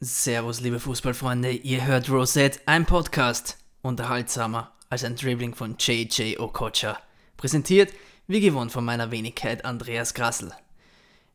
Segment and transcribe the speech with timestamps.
[0.00, 6.96] Servus, liebe Fußballfreunde, ihr hört Rosette, ein Podcast, unterhaltsamer als ein Dribbling von JJ Okocha.
[7.36, 7.92] Präsentiert,
[8.28, 10.52] wie gewohnt, von meiner Wenigkeit Andreas Grassel.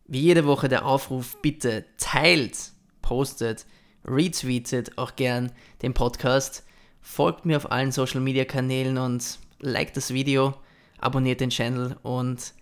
[0.06, 2.72] Wie jede Woche der Aufruf, bitte teilt,
[3.02, 3.66] postet,
[4.06, 5.52] retweetet auch gern
[5.82, 6.64] den Podcast,
[7.02, 10.54] folgt mir auf allen Social Media Kanälen und liked das Video,
[11.00, 12.54] abonniert den Channel und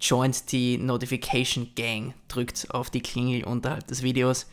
[0.00, 4.46] joint die Notification Gang, drückt auf die Klingel unterhalb des Videos.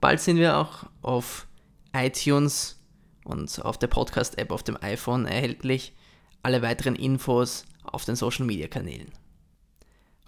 [0.00, 1.46] Bald sind wir auch auf
[1.94, 2.78] iTunes
[3.24, 5.94] und auf der Podcast-App auf dem iPhone erhältlich.
[6.42, 9.10] Alle weiteren Infos auf den Social Media Kanälen.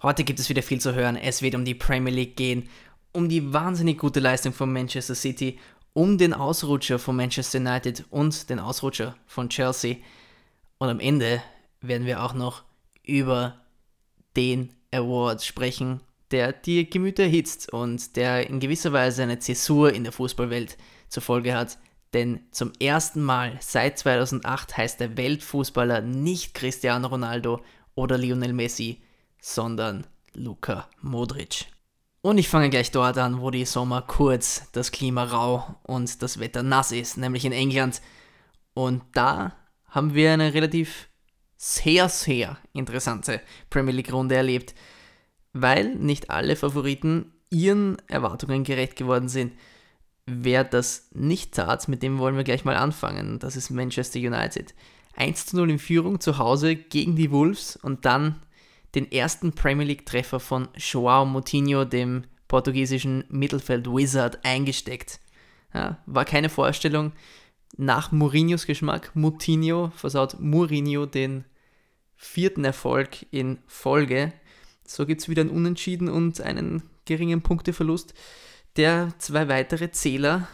[0.01, 1.15] Heute gibt es wieder viel zu hören.
[1.15, 2.69] Es wird um die Premier League gehen,
[3.11, 5.59] um die wahnsinnig gute Leistung von Manchester City,
[5.93, 9.97] um den Ausrutscher von Manchester United und den Ausrutscher von Chelsea.
[10.77, 11.41] Und am Ende
[11.81, 12.63] werden wir auch noch
[13.03, 13.59] über
[14.35, 16.01] den Award sprechen,
[16.31, 21.23] der die Gemüter erhitzt und der in gewisser Weise eine Zäsur in der Fußballwelt zur
[21.23, 21.77] Folge hat.
[22.13, 27.61] Denn zum ersten Mal seit 2008 heißt der Weltfußballer nicht Cristiano Ronaldo
[27.95, 29.01] oder Lionel Messi,
[29.41, 31.67] sondern Luka Modric.
[32.21, 36.39] Und ich fange gleich dort an, wo die Sommer kurz, das Klima rau und das
[36.39, 38.01] Wetter nass ist, nämlich in England.
[38.73, 41.09] Und da haben wir eine relativ
[41.55, 44.73] sehr, sehr interessante Premier League-Runde erlebt
[45.53, 49.53] weil nicht alle Favoriten ihren Erwartungen gerecht geworden sind.
[50.25, 53.39] Wer das nicht tat, mit dem wollen wir gleich mal anfangen.
[53.39, 54.75] Das ist Manchester United.
[55.15, 58.35] 1 zu 0 in Führung zu Hause gegen die Wolves und dann
[58.95, 65.19] den ersten Premier League-Treffer von Joao Moutinho, dem portugiesischen Mittelfeld-Wizard, eingesteckt.
[65.73, 67.11] Ja, war keine Vorstellung.
[67.77, 71.45] Nach Mourinhos Geschmack, Moutinho versaut Mourinho den
[72.15, 74.33] vierten Erfolg in Folge.
[74.89, 78.15] So gibt es wieder ein Unentschieden und einen geringen Punkteverlust,
[78.75, 80.47] der zwei weitere Zähler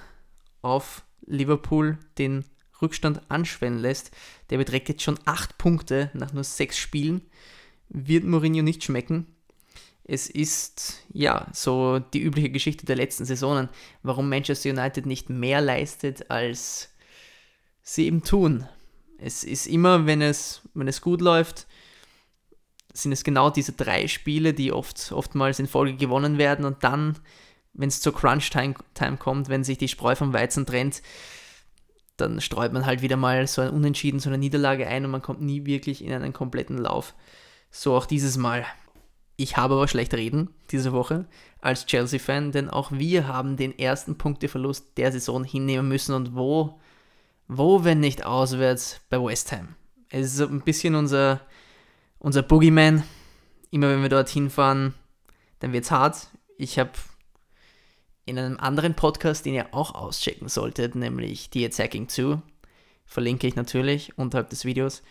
[0.62, 2.44] auf Liverpool den
[2.82, 4.12] Rückstand anschwellen lässt.
[4.50, 7.22] Der beträgt jetzt schon acht Punkte nach nur sechs Spielen.
[7.88, 9.26] Wird Mourinho nicht schmecken.
[10.04, 13.70] Es ist ja so die übliche Geschichte der letzten Saisonen,
[14.04, 16.90] warum Manchester United nicht mehr leistet, als
[17.84, 18.68] sie eben tun.
[19.18, 21.68] Es ist immer, wenn es, wenn es gut läuft,
[22.96, 27.18] sind es genau diese drei Spiele, die oft, oftmals in Folge gewonnen werden und dann,
[27.74, 31.02] wenn es zur Crunch-Time Time kommt, wenn sich die Spreu vom Weizen trennt,
[32.18, 35.22] dann streut man halt wieder mal so ein Unentschieden, so eine Niederlage ein und man
[35.22, 37.14] kommt nie wirklich in einen kompletten Lauf.
[37.70, 38.66] So auch dieses Mal.
[39.36, 41.26] Ich habe aber schlecht reden diese Woche
[41.60, 46.80] als Chelsea-Fan, denn auch wir haben den ersten Punkteverlust der Saison hinnehmen müssen und wo,
[47.50, 49.76] wo wenn nicht auswärts bei West Ham.
[50.10, 51.42] Es ist ein bisschen unser
[52.20, 53.04] unser Boogeyman.
[53.72, 54.94] Immer wenn wir dorthin fahren,
[55.60, 56.28] dann wird es hart.
[56.58, 56.92] Ich habe
[58.26, 62.42] in einem anderen Podcast, den ihr auch auschecken solltet, nämlich The Attacking 2,
[63.06, 65.04] verlinke ich natürlich unterhalb des Videos,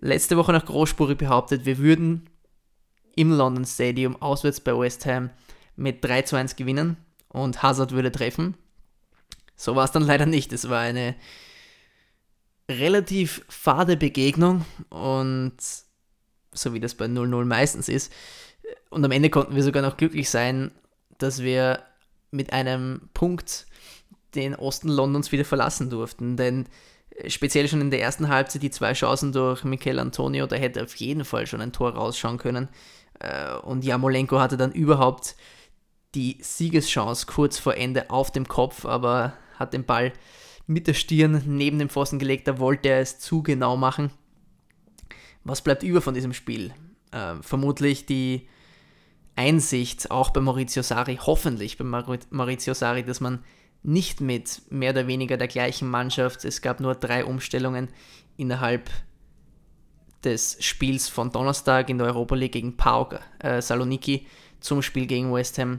[0.00, 2.28] letzte Woche nach großspurig behauptet, wir würden
[3.14, 5.30] im London Stadium auswärts bei West Ham
[5.74, 6.98] mit 3 zu 1 gewinnen
[7.28, 8.54] und Hazard würde treffen.
[9.56, 10.52] So war es dann leider nicht.
[10.52, 11.14] Es war eine
[12.70, 15.56] relativ fade Begegnung und
[16.58, 18.12] so wie das bei 0-0 meistens ist.
[18.90, 20.70] Und am Ende konnten wir sogar noch glücklich sein,
[21.18, 21.80] dass wir
[22.30, 23.66] mit einem Punkt
[24.34, 26.36] den Osten Londons wieder verlassen durften.
[26.36, 26.66] Denn
[27.10, 30.82] äh, speziell schon in der ersten Halbzeit die zwei Chancen durch Michael Antonio, da hätte
[30.82, 32.68] auf jeden Fall schon ein Tor rausschauen können.
[33.18, 35.36] Äh, und Jamolenko hatte dann überhaupt
[36.14, 40.12] die Siegeschance kurz vor Ende auf dem Kopf, aber hat den Ball
[40.66, 42.48] mit der Stirn neben dem Pfosten gelegt.
[42.48, 44.10] Da wollte er es zu genau machen.
[45.46, 46.72] Was bleibt über von diesem Spiel?
[47.12, 48.48] Äh, vermutlich die
[49.36, 53.44] Einsicht, auch bei Maurizio Sari, hoffentlich bei Maurizio Sari, dass man
[53.84, 57.88] nicht mit mehr oder weniger der gleichen Mannschaft, es gab nur drei Umstellungen
[58.36, 58.90] innerhalb
[60.24, 64.26] des Spiels von Donnerstag in der Europa League gegen PAOK äh, Saloniki
[64.58, 65.78] zum Spiel gegen West Ham,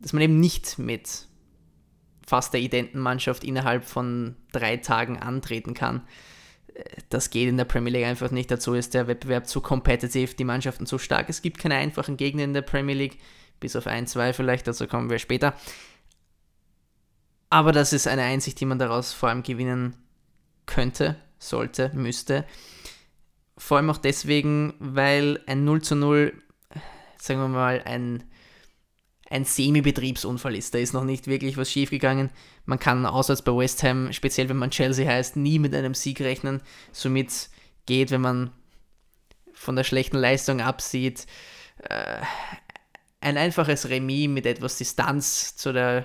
[0.00, 1.26] dass man eben nicht mit
[2.26, 6.00] fast der identen Mannschaft innerhalb von drei Tagen antreten kann
[7.08, 8.50] das geht in der Premier League einfach nicht.
[8.50, 11.28] Dazu ist der Wettbewerb zu competitive, die Mannschaften zu stark.
[11.28, 13.18] Es gibt keine einfachen Gegner in der Premier League,
[13.60, 15.54] bis auf ein, zwei vielleicht, dazu kommen wir später.
[17.50, 19.94] Aber das ist eine Einsicht, die man daraus vor allem gewinnen
[20.66, 22.46] könnte, sollte, müsste.
[23.58, 26.32] Vor allem auch deswegen, weil ein 0 zu 0,
[27.18, 28.24] sagen wir mal, ein
[29.32, 30.74] ein Semi-Betriebsunfall ist.
[30.74, 32.30] Da ist noch nicht wirklich was schiefgegangen.
[32.66, 36.20] Man kann auswärts bei West Ham, speziell wenn man Chelsea heißt, nie mit einem Sieg
[36.20, 36.60] rechnen.
[36.92, 37.48] Somit
[37.86, 38.50] geht, wenn man
[39.54, 41.26] von der schlechten Leistung absieht,
[41.78, 42.18] äh,
[43.20, 46.04] ein einfaches Remis mit etwas Distanz zu der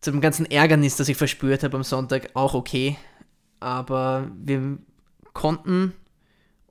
[0.00, 2.96] zum ganzen Ärgernis, das ich verspürt habe am Sonntag, auch okay.
[3.60, 4.78] Aber wir
[5.32, 5.92] konnten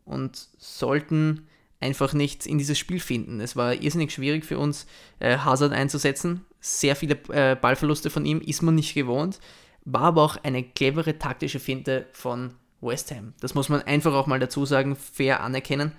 [0.05, 1.46] und sollten
[1.79, 3.39] einfach nicht in dieses Spiel finden.
[3.39, 4.87] Es war irrsinnig schwierig für uns,
[5.19, 6.45] äh, Hazard einzusetzen.
[6.59, 9.39] Sehr viele äh, Ballverluste von ihm ist man nicht gewohnt.
[9.85, 13.33] War aber auch eine clevere taktische Finte von West Ham.
[13.39, 15.91] Das muss man einfach auch mal dazu sagen, fair anerkennen.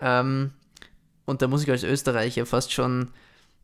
[0.00, 0.52] Ähm,
[1.24, 3.10] und da muss ich als Österreicher fast schon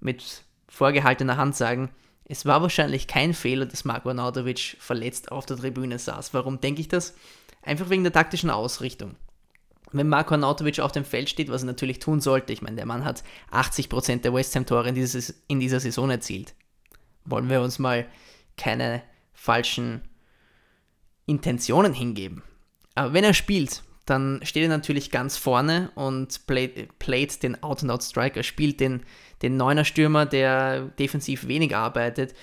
[0.01, 1.91] mit vorgehaltener Hand sagen,
[2.29, 6.35] es war wahrscheinlich kein Fehler, dass Marko Arnautovic verletzt auf der Tribüne saß.
[6.35, 7.15] Warum denke ich das?
[7.63, 9.15] Einfach wegen der taktischen Ausrichtung.
[9.93, 12.87] Wenn Marko Arnautovic auf dem Feld steht, was er natürlich tun sollte, ich meine, der
[12.87, 13.23] Mann hat
[13.53, 14.97] 80% der West Ham-Tore in,
[15.49, 16.55] in dieser Saison erzielt.
[17.25, 18.07] Wollen wir uns mal
[18.57, 19.03] keine
[19.33, 20.03] falschen
[21.27, 22.43] Intentionen hingeben.
[22.95, 28.81] Aber wenn er spielt, dann steht er natürlich ganz vorne und playt, den Out-and-Out-Striker, spielt
[28.81, 29.03] den,
[29.43, 32.35] den Neuner-Stürmer, der defensiv wenig arbeitet,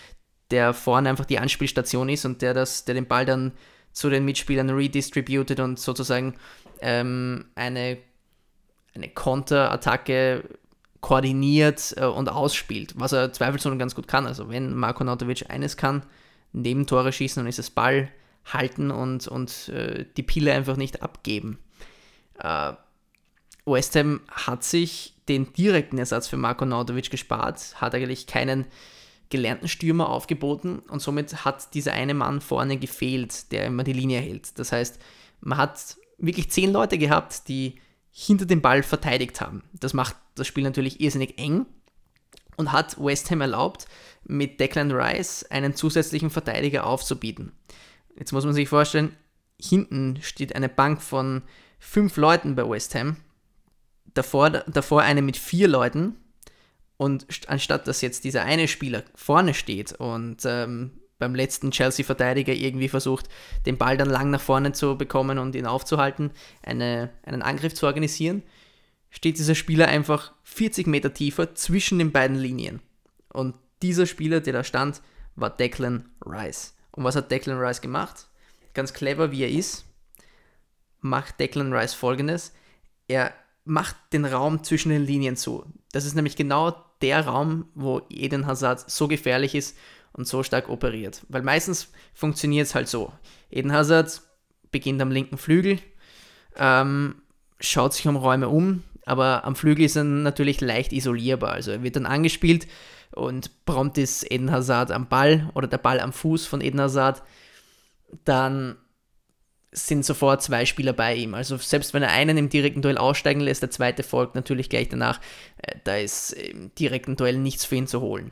[0.52, 3.54] der vorne einfach die Anspielstation ist und der, das, der den Ball dann
[3.94, 6.36] zu den Mitspielern redistributed und sozusagen
[6.82, 7.98] ähm, eine,
[8.94, 10.44] eine Konterattacke
[11.00, 14.26] koordiniert äh, und ausspielt, was er zweifelsohne ganz gut kann.
[14.26, 16.04] Also wenn Marko Nautovic eines kann,
[16.52, 18.10] neben Tore schießen, dann ist es Ball
[18.46, 21.60] halten und, und äh, die Pille einfach nicht abgeben.
[22.40, 22.74] Äh,
[23.66, 28.66] West Ham hat sich den direkten Ersatz für Marko Nautovic gespart, hat eigentlich keinen
[29.34, 34.20] gelernten Stürmer aufgeboten und somit hat dieser eine Mann vorne gefehlt, der immer die Linie
[34.20, 34.58] hält.
[34.60, 35.00] Das heißt,
[35.42, 37.76] man hat wirklich zehn Leute gehabt, die
[38.12, 39.64] hinter dem Ball verteidigt haben.
[39.74, 41.66] Das macht das Spiel natürlich irrsinnig eng
[42.58, 43.88] und hat West Ham erlaubt,
[44.24, 47.52] mit Declan Rice einen zusätzlichen Verteidiger aufzubieten.
[48.16, 49.18] Jetzt muss man sich vorstellen,
[49.60, 51.42] hinten steht eine Bank von
[51.80, 53.18] fünf Leuten bei West Ham,
[54.14, 56.18] davor, davor eine mit vier Leuten
[56.98, 62.90] und anstatt dass jetzt dieser eine Spieler vorne steht und ähm, beim letzten Chelsea-Verteidiger irgendwie
[62.90, 63.30] versucht,
[63.66, 66.32] den Ball dann lang nach vorne zu bekommen und ihn aufzuhalten,
[66.62, 68.44] eine, einen Angriff zu organisieren,
[69.10, 72.82] steht dieser Spieler einfach 40 Meter tiefer zwischen den beiden Linien.
[73.32, 75.02] Und dieser Spieler, der da stand,
[75.36, 76.76] war Declan Rice.
[76.92, 78.28] Und was hat Declan Rice gemacht?
[78.74, 79.86] Ganz clever wie er ist,
[81.00, 82.54] macht Declan Rice folgendes.
[83.08, 83.34] Er
[83.66, 85.66] macht den Raum zwischen den Linien zu.
[85.92, 89.78] Das ist nämlich genau der Raum, wo Eden Hazard so gefährlich ist
[90.14, 91.22] und so stark operiert.
[91.30, 93.12] Weil meistens funktioniert es halt so.
[93.50, 94.22] Eden Hazard
[94.72, 95.80] beginnt am linken Flügel,
[96.56, 97.16] ähm,
[97.60, 101.52] schaut sich um Räume um, aber am Flügel ist er natürlich leicht isolierbar.
[101.52, 102.68] Also er wird dann angespielt
[103.12, 107.22] und prompt ist Eden Hazard am Ball oder der Ball am Fuß von Eden Hazard.
[108.26, 108.78] Dann
[109.74, 111.34] sind sofort zwei Spieler bei ihm.
[111.34, 114.90] Also selbst wenn er einen im direkten Duell aussteigen lässt, der zweite folgt natürlich gleich
[114.90, 115.20] danach.
[115.58, 118.32] Äh, da ist im direkten Duell nichts für ihn zu holen.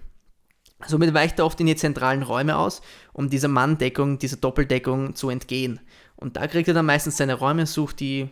[0.88, 2.82] Somit weicht er oft in die zentralen Räume aus,
[3.14, 5.80] um dieser Manndeckung, dieser Doppeldeckung zu entgehen.
[6.16, 8.30] Und da kriegt er dann meistens seine Räume, sucht die,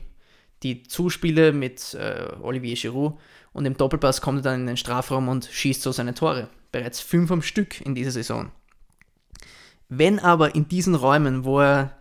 [0.63, 3.19] die Zuspiele mit äh, Olivier Giroud
[3.53, 6.49] und im Doppelpass kommt er dann in den Strafraum und schießt so seine Tore.
[6.71, 8.51] Bereits fünf am Stück in dieser Saison.
[9.89, 11.98] Wenn aber in diesen Räumen, wo er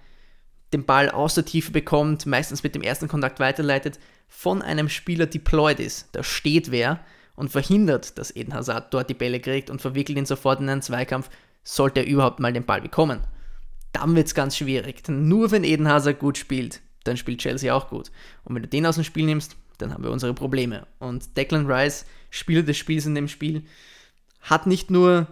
[0.72, 3.98] den Ball aus der Tiefe bekommt, meistens mit dem ersten Kontakt weiterleitet,
[4.28, 7.00] von einem Spieler deployed ist, da steht wer
[7.34, 10.82] und verhindert, dass Eden Hazard dort die Bälle kriegt und verwickelt ihn sofort in einen
[10.82, 11.30] Zweikampf,
[11.64, 13.20] sollte er überhaupt mal den Ball bekommen.
[13.92, 17.74] Dann wird es ganz schwierig, denn nur wenn Eden Hazard gut spielt, dann spielt Chelsea
[17.74, 18.10] auch gut.
[18.44, 20.86] Und wenn du den aus dem Spiel nimmst, dann haben wir unsere Probleme.
[20.98, 23.62] Und Declan Rice, Spieler des Spiels in dem Spiel,
[24.42, 25.28] hat nicht nur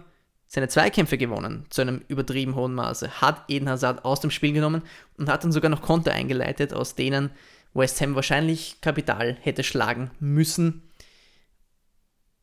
[0.47, 4.81] seine Zweikämpfe gewonnen, zu einem übertrieben hohen Maße, hat Eden Hazard aus dem Spiel genommen
[5.17, 7.31] und hat dann sogar noch Konter eingeleitet, aus denen
[7.73, 10.83] West Ham wahrscheinlich Kapital hätte schlagen müssen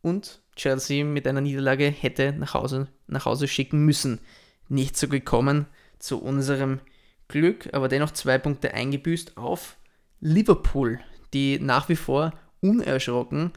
[0.05, 4.21] und Chelsea mit einer Niederlage hätte nach Hause, nach Hause schicken müssen.
[4.69, 5.67] Nicht so gekommen
[5.99, 6.81] zu unserem
[7.29, 9.77] Glück, aber dennoch zwei Punkte eingebüßt auf
[10.21, 11.01] Liverpool,
[11.33, 13.53] die nach wie vor unerschrocken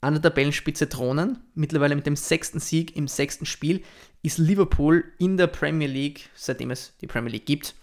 [0.00, 1.38] an der Tabellenspitze thronen.
[1.54, 3.82] Mittlerweile mit dem sechsten Sieg im sechsten Spiel
[4.22, 7.74] ist Liverpool in der Premier League, seitdem es die Premier League gibt,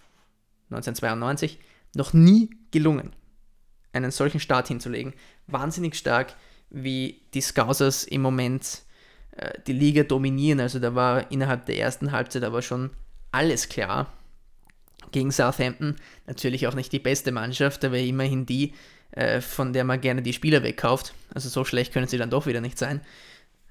[0.69, 1.59] 1992,
[1.95, 3.13] noch nie gelungen,
[3.93, 5.13] einen solchen Start hinzulegen.
[5.47, 6.35] Wahnsinnig stark,
[6.69, 8.83] wie die Scousers im Moment
[9.31, 10.59] äh, die Liga dominieren.
[10.59, 12.91] Also da war innerhalb der ersten Halbzeit aber schon
[13.31, 14.11] alles klar.
[15.11, 15.95] Gegen Southampton
[16.25, 18.73] natürlich auch nicht die beste Mannschaft, aber immerhin die,
[19.15, 21.13] äh, von der man gerne die Spieler wegkauft.
[21.33, 23.01] Also so schlecht können sie dann doch wieder nicht sein.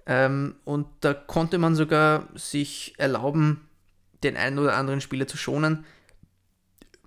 [0.06, 3.68] Ähm, und da konnte man sogar sich erlauben,
[4.22, 5.84] den einen oder anderen Spieler zu schonen.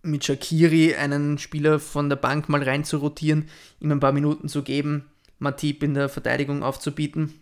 [0.02, 4.48] Mit Shakiri einen Spieler von der Bank mal rein zu rotieren, ihm ein paar Minuten
[4.48, 5.06] zu geben,
[5.40, 7.34] Matip in der Verteidigung aufzubieten.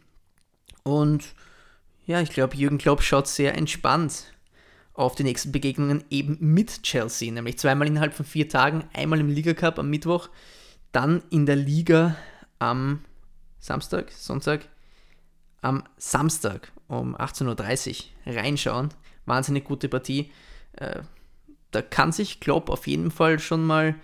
[0.84, 1.24] Und
[2.06, 4.32] Ja, ich glaube, Jürgen Klopp schaut sehr entspannt
[4.94, 9.30] auf die nächsten Begegnungen eben mit Chelsea, nämlich zweimal innerhalb von vier Tagen, einmal im
[9.30, 10.30] Liga-Cup am Mittwoch,
[10.96, 12.16] dann in der Liga
[12.58, 13.02] am
[13.60, 14.70] Samstag, Sonntag,
[15.62, 18.90] am Samstag um 18.30 Uhr reinschauen.
[19.26, 20.32] Wahnsinnig gute Partie.
[20.74, 21.02] Äh,
[21.72, 23.96] da kann sich Klopp auf jeden Fall schon mal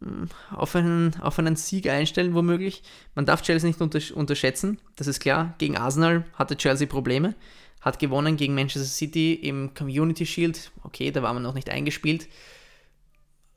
[0.00, 2.82] hm, auf einen, auf einen Sieg einstellen, womöglich.
[3.14, 5.54] Man darf Chelsea nicht unterschätzen, das ist klar.
[5.58, 7.34] Gegen Arsenal hatte Chelsea Probleme,
[7.82, 10.70] hat gewonnen gegen Manchester City im Community Shield.
[10.84, 12.28] Okay, da war man noch nicht eingespielt.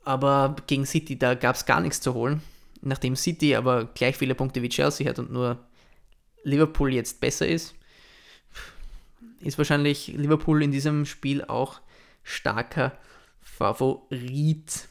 [0.06, 2.40] Aber gegen City, da gab es gar nichts zu holen.
[2.80, 5.58] Nachdem City aber gleich viele Punkte wie Chelsea hat und nur
[6.44, 7.74] Liverpool jetzt besser ist,
[9.40, 11.80] ist wahrscheinlich Liverpool in diesem Spiel auch
[12.22, 12.96] starker
[13.40, 14.86] Favorit.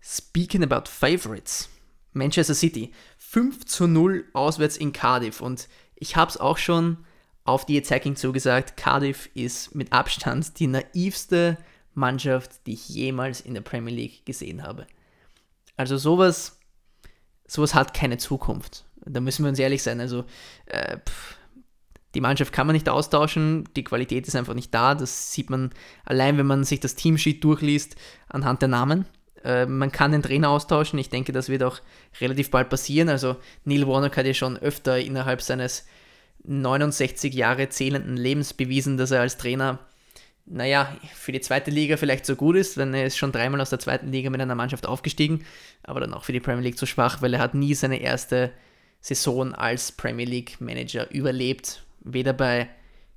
[0.00, 1.68] Speaking about Favorites,
[2.12, 6.98] Manchester City 5 zu 0 auswärts in Cardiff und ich habe es auch schon
[7.42, 11.58] auf die Attacking zugesagt, Cardiff ist mit Abstand die naivste
[11.96, 14.86] Mannschaft, die ich jemals in der Premier League gesehen habe.
[15.76, 16.58] Also sowas,
[17.46, 18.84] sowas hat keine Zukunft.
[19.04, 20.00] Da müssen wir uns ehrlich sein.
[20.00, 20.24] Also
[20.66, 21.36] äh, pff,
[22.14, 24.94] die Mannschaft kann man nicht austauschen, die Qualität ist einfach nicht da.
[24.94, 25.70] Das sieht man
[26.04, 27.96] allein, wenn man sich das Teamsheet durchliest,
[28.28, 29.04] anhand der Namen.
[29.44, 30.98] Äh, man kann den Trainer austauschen.
[30.98, 31.80] Ich denke, das wird auch
[32.20, 33.08] relativ bald passieren.
[33.08, 35.86] Also Neil Warnock hat ja schon öfter innerhalb seines
[36.44, 39.78] 69 Jahre zählenden Lebens bewiesen, dass er als Trainer,
[40.46, 43.70] naja, für die zweite Liga vielleicht so gut ist, denn er ist schon dreimal aus
[43.70, 45.44] der zweiten Liga mit einer Mannschaft aufgestiegen,
[45.82, 48.52] aber dann auch für die Premier League zu schwach, weil er hat nie seine erste
[49.00, 51.84] Saison als Premier League Manager überlebt.
[52.00, 52.68] Weder bei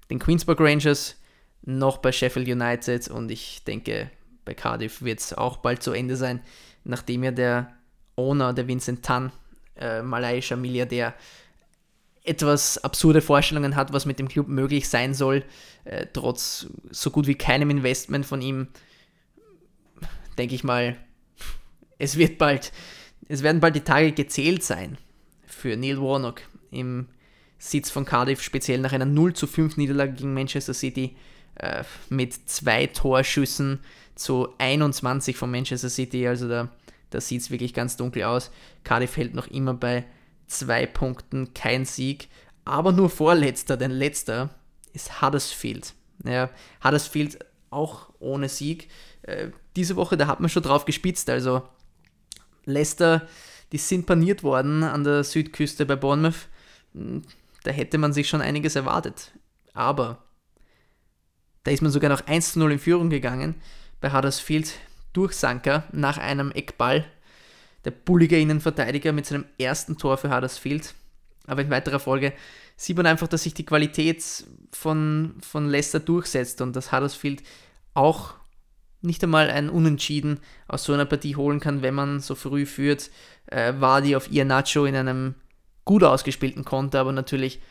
[0.10, 1.16] den Queensburg Rangers
[1.62, 4.10] noch bei Sheffield United und ich denke,
[4.44, 6.42] bei Cardiff wird es auch bald zu Ende sein,
[6.84, 7.76] nachdem ja der
[8.16, 9.32] Owner, der Vincent Tan,
[9.76, 11.14] äh, malaiischer Milliardär,
[12.24, 15.44] etwas absurde Vorstellungen hat, was mit dem Club möglich sein soll,
[15.86, 18.68] äh, trotz so gut wie keinem Investment von ihm,
[20.38, 20.98] denke ich mal,
[21.98, 22.72] es wird bald,
[23.28, 24.98] es werden bald die Tage gezählt sein
[25.46, 27.08] für Neil Warnock im
[27.58, 31.16] Sitz von Cardiff, speziell nach einer 0 zu 5 Niederlage gegen Manchester City
[31.56, 33.80] äh, mit zwei Torschüssen
[34.16, 36.70] zu 21 von Manchester City, also da,
[37.10, 38.52] da sieht es wirklich ganz dunkel aus.
[38.84, 40.06] Cardiff hält noch immer bei
[40.50, 42.28] zwei Punkten, kein Sieg,
[42.66, 44.50] aber nur vorletzter, denn letzter
[44.94, 45.94] ist Huddersfield.
[46.26, 46.50] Ja,
[46.84, 47.40] Huddersfield
[47.70, 48.90] auch ohne Sieg.
[49.22, 51.62] Äh, diese Woche, da hat man schon drauf gespitzt, also
[52.66, 53.28] Leicester,
[53.72, 56.48] die sind paniert worden an der Südküste bei Bournemouth.
[56.94, 57.22] Hm,
[57.64, 59.32] da hätte man sich schon einiges erwartet.
[59.74, 60.24] Aber
[61.64, 63.56] da ist man sogar noch 1 0 in Führung gegangen
[64.02, 64.74] bei Huddersfield
[65.14, 67.06] durch Sanka nach einem Eckball
[67.86, 70.94] der bullige Innenverteidiger mit seinem ersten Tor für Huddersfield.
[71.48, 72.34] Aber in weiterer Folge
[72.76, 74.24] sieht man einfach, dass sich die Qualität
[74.72, 77.44] von, von Leicester durchsetzt und dass Huddersfield
[77.94, 78.36] auch
[79.02, 83.10] nicht einmal ein Unentschieden aus so einer Partie holen kann, wenn man so früh führt.
[83.48, 85.36] Äh, war die auf ihr Nacho in einem
[85.86, 87.62] gut ausgespielten Konter, aber natürlich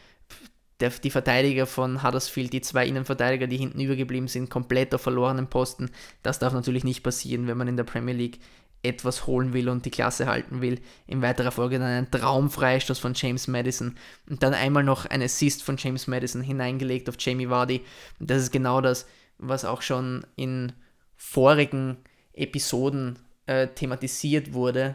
[0.81, 5.49] der, die Verteidiger von Huddersfield, die zwei Innenverteidiger, die hinten übergeblieben sind, komplett auf verlorenen
[5.49, 5.91] Posten.
[6.23, 8.39] Das darf natürlich nicht passieren, wenn man in der Premier League
[8.83, 10.81] etwas holen will und die Klasse halten will.
[11.07, 13.97] In weiterer Folge dann ein Traumfreistoß von James Madison
[14.29, 17.85] und dann einmal noch ein Assist von James Madison hineingelegt auf Jamie Vardy.
[18.21, 19.07] Und das ist genau das,
[19.39, 20.73] was auch schon in
[21.17, 21.97] vorigen
[22.33, 24.95] Episoden äh, thematisiert wurde.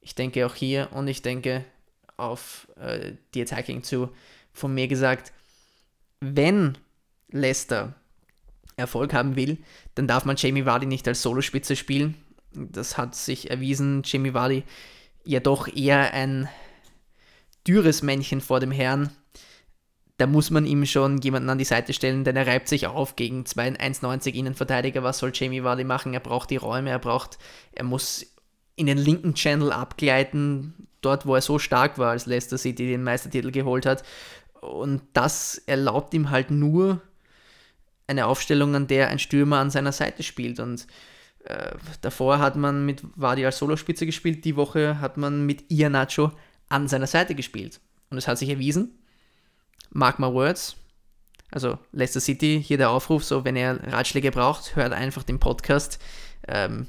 [0.00, 1.64] Ich denke auch hier und ich denke
[2.16, 4.10] auf äh, die Attacking zu
[4.52, 5.32] von mir gesagt,
[6.20, 6.78] wenn
[7.28, 7.94] Leicester
[8.76, 9.58] Erfolg haben will,
[9.94, 12.16] dann darf man Jamie Vardy nicht als Solospitze spielen
[12.54, 14.64] das hat sich erwiesen, Jimmy Vardy
[15.24, 16.48] ja doch eher ein
[17.66, 19.10] dürres Männchen vor dem Herrn.
[20.16, 23.16] Da muss man ihm schon jemanden an die Seite stellen, denn er reibt sich auf
[23.16, 25.02] gegen zwei 1,90 Innenverteidiger.
[25.02, 26.14] Was soll Jamie Vardy machen?
[26.14, 27.38] Er braucht die Räume, er braucht,
[27.72, 28.26] er muss
[28.76, 33.02] in den linken Channel abgleiten, dort wo er so stark war, als Leicester City den
[33.02, 34.04] Meistertitel geholt hat.
[34.60, 37.00] Und das erlaubt ihm halt nur
[38.06, 40.60] eine Aufstellung, an der ein Stürmer an seiner Seite spielt.
[40.60, 40.86] Und
[41.44, 46.32] äh, davor hat man mit Wadi als Solospitze gespielt, die Woche hat man mit Ianacho
[46.68, 47.80] an seiner Seite gespielt.
[48.10, 48.98] Und es hat sich erwiesen,
[49.90, 50.76] mark my words,
[51.50, 56.00] also Leicester City, hier der Aufruf, so wenn ihr Ratschläge braucht, hört einfach den Podcast.
[56.48, 56.88] Ähm,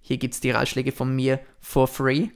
[0.00, 2.28] hier gibt es die Ratschläge von mir for free.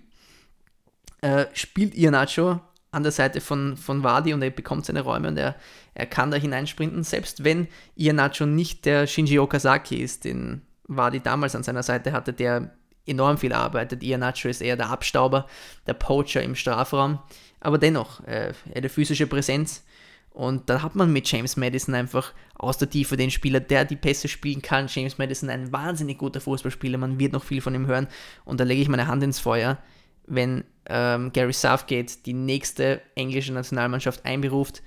[1.21, 2.61] Äh, spielt Ianacho
[2.91, 5.55] an der Seite von, von Wadi und er bekommt seine Räume und er,
[5.95, 10.63] er kann da hineinsprinten, selbst wenn Ianacho nicht der Shinji Okazaki ist, den
[10.97, 12.73] war, die damals an seiner Seite hatte, der
[13.07, 14.03] enorm viel arbeitet.
[14.03, 15.47] Ian Nacho ist eher der Abstauber,
[15.87, 17.19] der Poacher im Strafraum.
[17.61, 19.85] Aber dennoch, äh, eine physische Präsenz
[20.33, 23.97] Und da hat man mit James Madison einfach aus der Tiefe den Spieler, der die
[23.97, 24.87] Pässe spielen kann.
[24.89, 28.07] James Madison, ein wahnsinnig guter Fußballspieler, man wird noch viel von ihm hören.
[28.45, 29.79] Und da lege ich meine Hand ins Feuer,
[30.27, 34.83] wenn ähm, Gary Southgate die nächste englische Nationalmannschaft einberuft.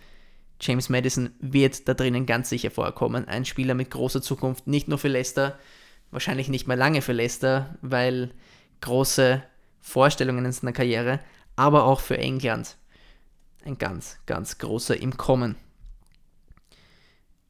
[0.62, 3.28] James Madison wird da drinnen ganz sicher vorkommen.
[3.28, 5.60] Ein Spieler mit großer Zukunft, nicht nur für Leicester,
[6.14, 8.32] wahrscheinlich nicht mehr lange für Leicester, weil
[8.82, 9.44] große
[9.82, 11.20] Vorstellungen in seiner Karriere,
[11.56, 12.78] aber auch für England
[13.66, 15.56] ein ganz, ganz großer im Kommen.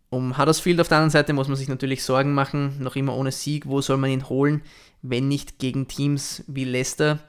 [0.09, 3.31] Um Huddersfield auf der anderen Seite muss man sich natürlich Sorgen machen, noch immer ohne
[3.31, 3.67] Sieg.
[3.67, 4.61] Wo soll man ihn holen,
[5.01, 7.19] wenn nicht gegen Teams wie Leicester?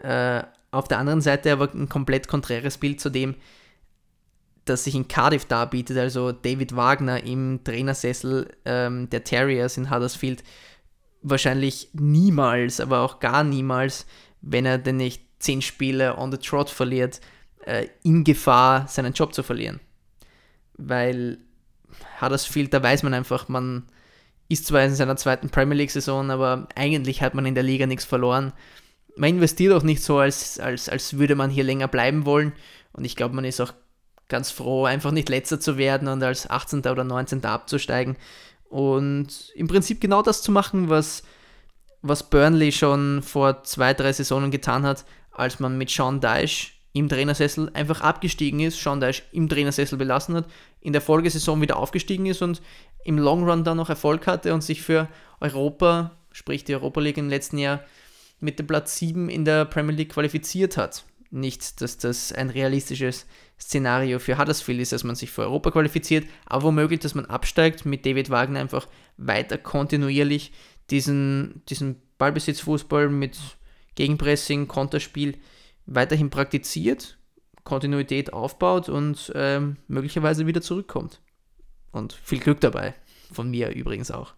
[0.00, 3.34] Äh, auf der anderen Seite aber ein komplett konträres Bild zu dem,
[4.64, 10.42] das sich in Cardiff darbietet, also David Wagner im Trainersessel ähm, der Terriers in Huddersfield,
[11.22, 14.06] wahrscheinlich niemals, aber auch gar niemals,
[14.40, 17.20] wenn er denn nicht zehn Spiele on the trot verliert,
[17.64, 19.80] äh, in Gefahr, seinen Job zu verlieren.
[20.74, 21.38] Weil
[22.20, 23.84] Huddersfield, da weiß man einfach, man
[24.48, 28.04] ist zwar in seiner zweiten Premier League-Saison, aber eigentlich hat man in der Liga nichts
[28.04, 28.52] verloren.
[29.16, 32.52] Man investiert auch nicht so, als, als, als würde man hier länger bleiben wollen.
[32.92, 33.72] Und ich glaube, man ist auch
[34.28, 36.80] ganz froh, einfach nicht letzter zu werden und als 18.
[36.80, 37.44] oder 19.
[37.44, 38.16] abzusteigen.
[38.72, 41.22] Und im Prinzip genau das zu machen, was,
[42.00, 47.06] was Burnley schon vor zwei, drei Saisonen getan hat, als man mit Sean Dyche im
[47.06, 50.46] Trainersessel einfach abgestiegen ist, Sean Dyche im Trainersessel belassen hat,
[50.80, 52.62] in der Folgesaison wieder aufgestiegen ist und
[53.04, 55.06] im Long Run dann noch Erfolg hatte und sich für
[55.38, 57.80] Europa, sprich die Europa League im letzten Jahr,
[58.40, 61.04] mit dem Platz 7 in der Premier League qualifiziert hat.
[61.34, 63.26] Nicht, dass das ein realistisches
[63.58, 67.86] Szenario für Huddersfield ist, dass man sich für Europa qualifiziert, aber womöglich, dass man absteigt,
[67.86, 68.86] mit David Wagner einfach
[69.16, 70.52] weiter kontinuierlich
[70.90, 73.38] diesen, diesen Ballbesitzfußball mit
[73.94, 75.38] Gegenpressing, Konterspiel
[75.86, 77.16] weiterhin praktiziert,
[77.64, 81.22] Kontinuität aufbaut und ähm, möglicherweise wieder zurückkommt.
[81.92, 82.94] Und viel Glück dabei.
[83.32, 84.34] Von mir übrigens auch.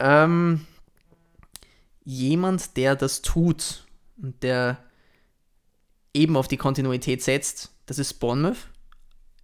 [0.00, 0.66] Ähm,
[2.02, 3.86] jemand, der das tut
[4.20, 4.82] und der
[6.14, 8.70] eben auf die Kontinuität setzt, das ist Bournemouth,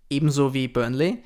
[0.09, 1.23] ebenso wie Burnley.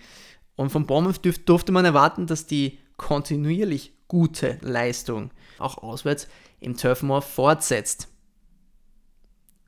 [0.56, 6.28] Und von Bournemouth durfte man erwarten, dass die kontinuierlich gute Leistung auch auswärts
[6.60, 8.08] im Turf Moor fortsetzt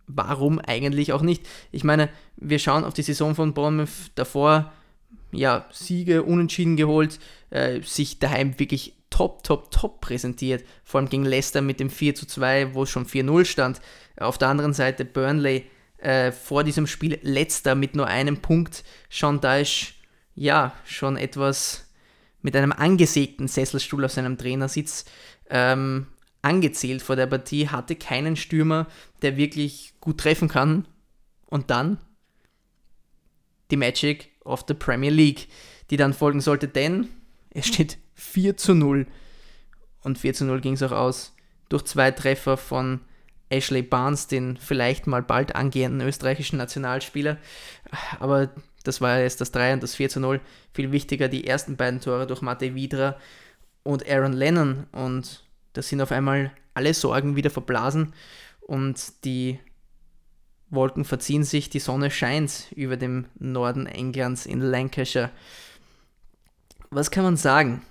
[0.06, 1.46] warum eigentlich auch nicht?
[1.72, 4.72] Ich meine, wir schauen auf die Saison von Bournemouth davor,
[5.32, 7.18] ja, Siege unentschieden geholt,
[7.50, 12.14] äh, sich daheim wirklich top, top, top präsentiert, vor allem gegen Leicester mit dem 4
[12.14, 13.80] zu 2, wo es schon 4-0 stand.
[14.18, 15.66] Auf der anderen Seite Burnley
[15.98, 18.84] äh, vor diesem Spiel letzter mit nur einem Punkt.
[19.10, 19.94] Sean Dyche,
[20.34, 21.86] ja, schon etwas
[22.42, 25.04] mit einem angesägten Sesselstuhl auf seinem Trainersitz.
[25.50, 26.06] Ähm,
[26.42, 28.86] angezählt vor der Partie, hatte keinen Stürmer,
[29.22, 30.86] der wirklich gut treffen kann.
[31.46, 31.98] Und dann
[33.70, 35.48] die Magic of the Premier League,
[35.90, 37.08] die dann folgen sollte, denn
[37.50, 39.06] es steht 4 zu 0.
[40.02, 41.34] Und 4 zu 0 ging es auch aus
[41.68, 43.00] durch zwei Treffer von
[43.48, 47.36] Ashley Barnes, den vielleicht mal bald angehenden österreichischen Nationalspieler.
[48.18, 48.50] Aber
[48.84, 50.40] das war jetzt das 3 und das 4 zu 0.
[50.72, 53.16] Viel wichtiger die ersten beiden Tore durch Mate Vidra
[53.82, 54.86] und Aaron Lennon.
[54.92, 58.12] Und da sind auf einmal alle Sorgen wieder verblasen
[58.60, 59.58] und die
[60.68, 65.30] Wolken verziehen sich, die Sonne scheint über dem Norden Englands in Lancashire.
[66.90, 67.82] Was kann man sagen?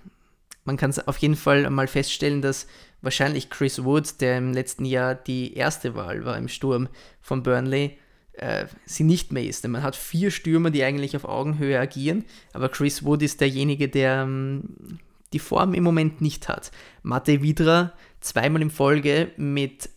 [0.65, 2.67] Man kann auf jeden Fall mal feststellen, dass
[3.01, 6.89] wahrscheinlich Chris Wood, der im letzten Jahr die erste Wahl war im Sturm
[7.21, 7.97] von Burnley,
[8.33, 9.63] äh, sie nicht mehr ist.
[9.63, 13.87] Denn man hat vier Stürmer, die eigentlich auf Augenhöhe agieren, aber Chris Wood ist derjenige,
[13.87, 14.99] der ähm,
[15.33, 16.71] die Form im Moment nicht hat.
[17.03, 19.89] Mate Vidra zweimal in Folge mit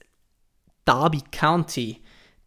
[0.84, 2.02] Derby County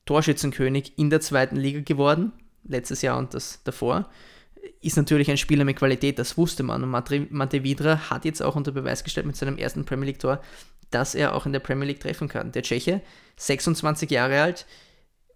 [0.05, 4.10] Torschützenkönig in der zweiten Liga geworden, letztes Jahr und das davor.
[4.82, 6.84] Ist natürlich ein Spieler mit Qualität, das wusste man.
[6.84, 6.89] Und
[7.32, 10.41] Mate Vidra hat jetzt auch unter Beweis gestellt mit seinem ersten Premier League-Tor,
[10.91, 12.52] dass er auch in der Premier League treffen kann.
[12.52, 13.02] Der Tscheche,
[13.38, 14.65] 26 Jahre alt,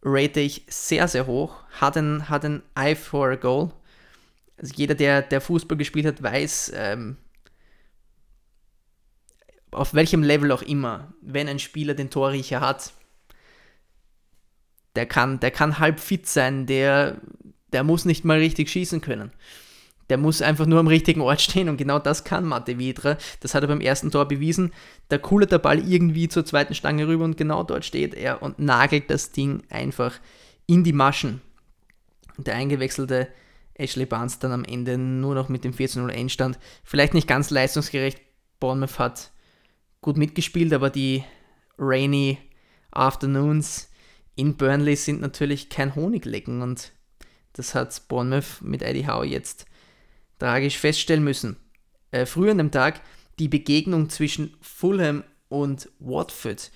[0.04, 3.72] rate ich sehr, sehr hoch, hat ein, hat ein Eye for a Goal.
[4.58, 7.18] Also jeder, der, der Fußball gespielt hat, weiß, ähm,
[9.72, 12.94] auf welchem Level auch immer, wenn ein Spieler den Torriecher hat,
[14.96, 17.20] der kann, der kann halb fit sein, der,
[17.76, 19.34] der muss nicht mal richtig schießen können.
[20.10, 23.18] Der muss einfach nur am richtigen Ort stehen und genau das kann Mate Vidra.
[23.42, 24.72] Das hat er beim ersten Tor bewiesen.
[25.10, 28.60] Da kullert der Ball irgendwie zur zweiten Stange rüber und genau dort steht er und
[28.60, 30.22] nagelt das Ding einfach
[30.68, 31.42] in die Maschen.
[32.38, 33.28] Und der eingewechselte
[33.74, 36.58] Ashley Barnes dann am Ende nur noch mit dem 14-0 Endstand.
[36.86, 38.22] Vielleicht nicht ganz leistungsgerecht.
[38.62, 39.32] Bournemouth hat
[40.00, 41.26] gut mitgespielt, aber die
[41.78, 42.38] rainy
[42.92, 43.90] Afternoons
[44.36, 46.94] in Burnley sind natürlich kein Honiglecken und
[47.56, 49.66] Das hat Bournemouth mit Eddie Howe jetzt
[50.40, 51.56] tragisch feststellen müssen.
[52.12, 53.02] Äh, früher an dem Tag
[53.40, 56.72] die Begegnung zwischen Fulham und Watford.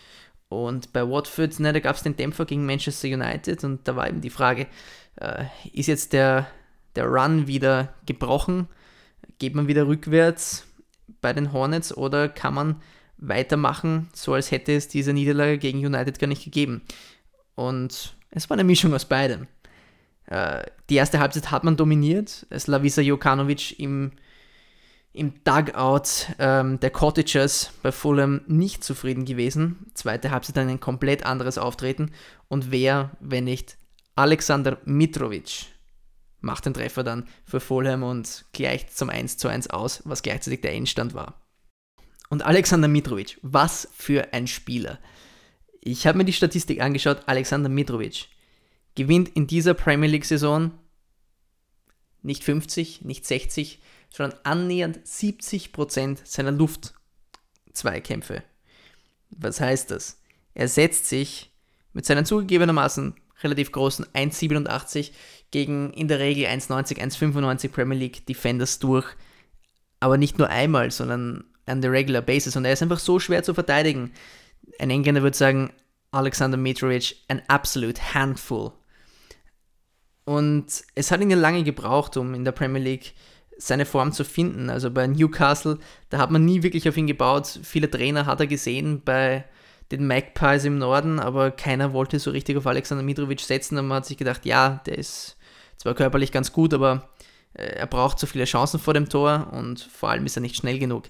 [0.47, 4.07] Und bei Watford, ne, da gab es den Dämpfer gegen Manchester United und da war
[4.07, 4.67] eben die Frage,
[5.15, 6.47] äh, ist jetzt der,
[6.95, 8.67] der Run wieder gebrochen?
[9.37, 10.65] Geht man wieder rückwärts
[11.21, 12.81] bei den Hornets oder kann man
[13.17, 16.81] weitermachen, so als hätte es diese Niederlage gegen United gar nicht gegeben?
[17.55, 19.47] Und es war eine Mischung aus beidem.
[20.29, 22.45] Äh, die erste Halbzeit hat man dominiert.
[22.55, 24.11] Slavisa Jokanovic im,
[25.11, 29.87] im Dugout ähm, der Cottagers bei Fulham nicht zufrieden gewesen.
[29.95, 32.11] Zweite Halbzeit dann ein komplett anderes Auftreten.
[32.47, 33.77] Und wer, wenn nicht
[34.15, 35.65] Alexander Mitrovic,
[36.41, 40.61] macht den Treffer dann für Fulham und gleicht zum 1 zu 1 aus, was gleichzeitig
[40.61, 41.41] der Endstand war.
[42.29, 44.99] Und Alexander Mitrovic, was für ein Spieler.
[45.81, 48.27] Ich habe mir die Statistik angeschaut, Alexander Mitrovic
[48.99, 50.71] gewinnt in dieser Premier League-Saison
[52.21, 58.43] nicht 50, nicht 60, sondern annähernd 70% seiner Luftzweikämpfe.
[59.29, 60.21] Was heißt das?
[60.53, 61.49] Er setzt sich
[61.93, 65.11] mit seinen zugegebenermaßen relativ großen 1,87
[65.51, 69.07] gegen in der Regel 1,90, 1,95 Premier League Defenders durch,
[70.01, 73.43] aber nicht nur einmal, sondern an der regular basis und er ist einfach so schwer
[73.43, 74.11] zu verteidigen.
[74.77, 75.71] Ein Engländer würde sagen,
[76.11, 78.73] Alexander Mitrovic, an absolute handful.
[80.29, 83.15] Und es hat ihn ja lange gebraucht, um in der Premier League
[83.57, 84.69] seine Form zu finden.
[84.69, 85.79] Also bei Newcastle,
[86.11, 87.59] da hat man nie wirklich auf ihn gebaut.
[87.63, 89.45] Viele Trainer hat er gesehen bei
[89.89, 93.79] den Magpies im Norden, aber keiner wollte so richtig auf Alexander Mitrovic setzen.
[93.79, 95.35] Und man hat sich gedacht, ja, der ist
[95.77, 97.09] zwar körperlich ganz gut, aber
[97.55, 100.57] äh, er braucht so viele Chancen vor dem Tor und vor allem ist er nicht
[100.57, 101.05] schnell genug.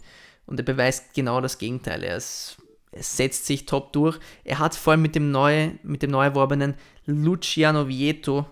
[0.45, 2.05] Und er beweist genau das Gegenteil.
[2.05, 2.55] Er, ist,
[2.93, 4.17] er setzt sich top durch.
[4.45, 8.45] Er hat vor allem mit dem neu, mit dem neu erworbenen Luciano Vieto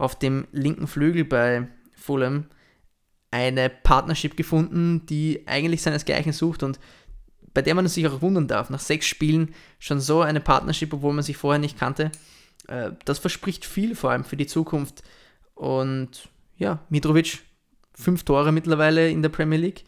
[0.00, 2.46] auf dem linken Flügel bei Fulham
[3.30, 6.80] eine Partnership gefunden, die eigentlich seinesgleichen sucht und
[7.52, 11.12] bei der man sich auch wundern darf, nach sechs Spielen schon so eine Partnership, obwohl
[11.12, 12.10] man sich vorher nicht kannte.
[12.68, 15.02] Äh, das verspricht viel, vor allem für die Zukunft.
[15.54, 17.40] Und ja, Mitrovic,
[17.94, 19.84] fünf Tore mittlerweile in der Premier League,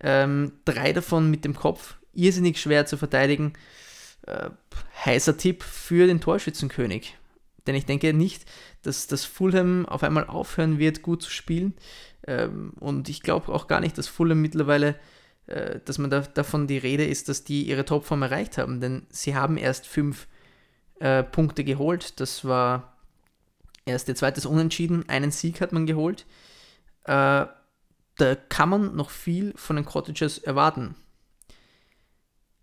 [0.00, 3.52] ähm, drei davon mit dem Kopf, irrsinnig schwer zu verteidigen.
[4.26, 4.50] Äh,
[5.04, 7.16] heißer Tipp für den Torschützenkönig.
[7.66, 8.44] Denn ich denke nicht,
[8.82, 11.74] dass das Fulham auf einmal aufhören wird, gut zu spielen.
[12.26, 14.96] Ähm, und ich glaube auch gar nicht, dass Fulham mittlerweile,
[15.46, 18.80] äh, dass man da, davon die Rede ist, dass die ihre Topform erreicht haben.
[18.80, 20.26] Denn sie haben erst fünf
[21.00, 22.20] äh, Punkte geholt.
[22.20, 22.96] Das war
[23.84, 25.08] erst ihr zweites Unentschieden.
[25.08, 26.26] Einen Sieg hat man geholt.
[27.04, 27.46] Äh,
[28.16, 30.94] da kann man noch viel von den Cottagers erwarten.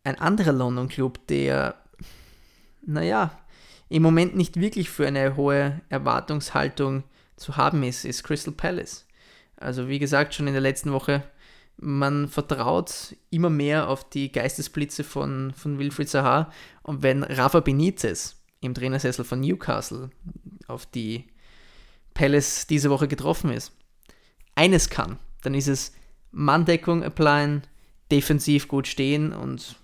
[0.03, 1.75] Ein anderer London Club, der,
[2.85, 3.37] naja,
[3.89, 7.03] im Moment nicht wirklich für eine hohe Erwartungshaltung
[7.35, 9.05] zu haben ist, ist Crystal Palace.
[9.57, 11.23] Also wie gesagt, schon in der letzten Woche,
[11.77, 16.51] man vertraut immer mehr auf die Geistesblitze von, von Wilfried Zaha
[16.83, 20.09] und wenn Rafa Benitez im Trainersessel von Newcastle
[20.67, 21.25] auf die
[22.13, 23.71] Palace diese Woche getroffen ist,
[24.55, 25.93] eines kann, dann ist es
[26.31, 27.63] Manndeckung applyen,
[28.11, 29.77] defensiv gut stehen und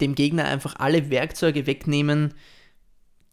[0.00, 2.34] dem Gegner einfach alle Werkzeuge wegnehmen,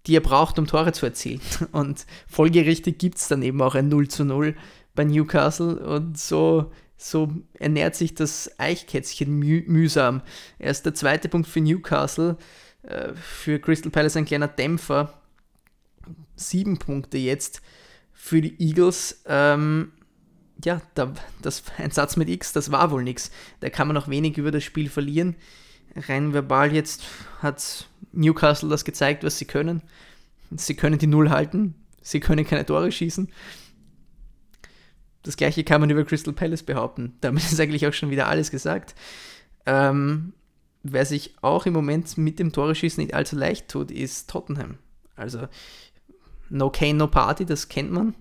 [0.07, 1.41] die er braucht, um Tore zu erzielen.
[1.71, 4.55] Und folgerichtig gibt es dann eben auch ein 0 zu 0
[4.93, 10.21] bei Newcastle und so, so ernährt sich das Eichkätzchen müh mühsam.
[10.59, 12.37] Erst der zweite Punkt für Newcastle,
[12.83, 15.13] äh, für Crystal Palace ein kleiner Dämpfer.
[16.35, 17.61] Sieben Punkte jetzt
[18.11, 19.23] für die Eagles.
[19.25, 19.93] Ähm,
[20.63, 23.31] ja, da, das, ein Satz mit X, das war wohl nichts.
[23.61, 25.35] Da kann man noch wenig über das Spiel verlieren.
[25.95, 27.03] Rein verbal jetzt
[27.39, 29.81] hat Newcastle das gezeigt, was sie können.
[30.51, 33.29] Sie können die Null halten, sie können keine Tore schießen.
[35.23, 37.13] Das gleiche kann man über Crystal Palace behaupten.
[37.21, 38.95] Damit ist eigentlich auch schon wieder alles gesagt.
[39.65, 40.33] Ähm,
[40.83, 44.77] wer sich auch im Moment mit dem Tore-Schießen nicht allzu leicht tut, ist Tottenham.
[45.15, 45.47] Also
[46.49, 48.15] No Kane, No Party, das kennt man.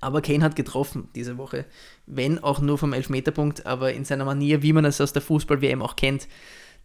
[0.00, 1.64] Aber Kane hat getroffen diese Woche.
[2.06, 5.82] Wenn auch nur vom Elfmeterpunkt, aber in seiner Manier, wie man es aus der Fußball-WM
[5.82, 6.28] auch kennt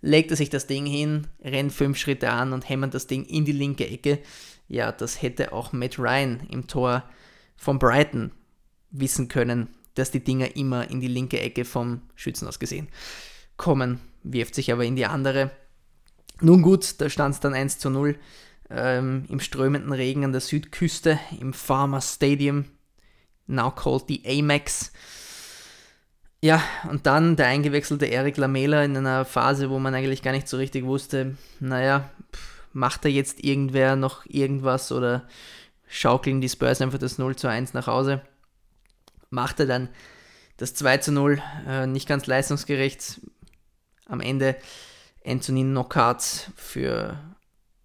[0.02, 3.46] legt er sich das Ding hin, rennt fünf Schritte an und hämmert das Ding in
[3.46, 4.20] die linke Ecke.
[4.68, 7.04] Ja, das hätte auch Matt Ryan im Tor
[7.56, 8.32] von Brighton
[8.92, 12.90] wissen können, dass die Dinger immer in die linke Ecke vom Schützen aus gesehen
[13.58, 15.52] kommen, wirft sich aber in die andere.
[16.40, 18.18] Nun gut, da stand es dann 1 zu 0
[18.70, 22.66] ähm, im strömenden Regen an der Südküste im Farmers Stadium,
[23.48, 24.92] now called the Amex.
[26.42, 30.48] Ja, und dann der eingewechselte Eric Lamela in einer Phase, wo man eigentlich gar nicht
[30.48, 32.10] so richtig wusste, naja,
[32.74, 35.28] macht da jetzt irgendwer noch irgendwas oder
[35.88, 38.22] schaukeln die Spurs einfach das 0 zu 1 nach Hause.
[39.32, 39.90] Macht er dann
[40.58, 43.20] das 2 zu 0, äh, nicht ganz leistungsgerecht.
[44.06, 44.56] Am Ende
[45.26, 47.18] Anthony Knockout für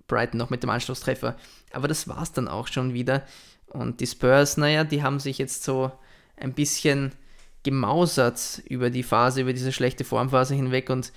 [0.09, 1.37] Brighton noch mit dem Anschlusstreffer.
[1.73, 3.27] Aber das war es dann auch schon wieder.
[3.67, 5.91] Und die Spurs, naja, die haben sich jetzt so
[6.37, 7.12] ein bisschen
[7.62, 10.90] gemausert über die Phase, über diese schlechte Formphase hinweg.
[10.90, 11.12] Und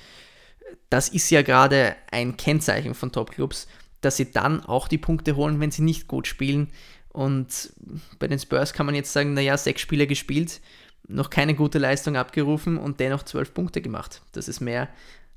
[0.90, 3.68] das ist ja gerade ein Kennzeichen von Topclubs,
[4.02, 6.70] dass sie dann auch die Punkte holen, wenn sie nicht gut spielen.
[7.10, 7.74] Und
[8.20, 10.62] bei den Spurs kann man jetzt sagen, naja, sechs Spiele gespielt,
[11.08, 14.22] noch keine gute Leistung abgerufen und dennoch zwölf Punkte gemacht.
[14.34, 14.90] Das ist mehr